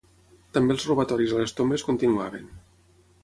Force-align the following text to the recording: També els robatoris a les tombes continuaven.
També 0.57 0.73
els 0.75 0.85
robatoris 0.91 1.35
a 1.35 1.43
les 1.43 1.53
tombes 1.59 1.85
continuaven. 1.91 2.49